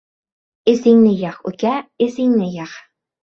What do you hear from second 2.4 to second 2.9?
yig‘!